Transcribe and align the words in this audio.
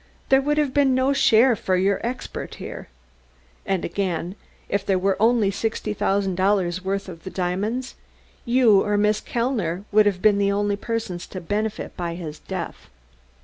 There 0.29 0.41
would 0.41 0.57
have 0.57 0.73
been 0.73 0.95
no 0.95 1.13
share 1.13 1.55
for 1.55 1.75
your 1.75 2.01
expert 2.03 2.55
here. 2.55 2.87
And 3.67 3.85
again, 3.85 4.35
if 4.67 4.83
there 4.83 4.97
were 4.97 5.15
only 5.19 5.51
sixty 5.51 5.93
thousand 5.93 6.33
dollars' 6.33 6.83
worth 6.83 7.07
of 7.07 7.23
the 7.23 7.29
diamonds 7.29 7.93
you 8.43 8.81
or 8.81 8.97
Miss 8.97 9.21
Kellner 9.21 9.83
would 9.91 10.07
have 10.07 10.19
been 10.19 10.39
the 10.39 10.51
only 10.51 10.75
persons 10.75 11.27
to 11.27 11.39
benefit 11.39 11.95
by 11.95 12.15
this 12.15 12.39
death." 12.39 12.89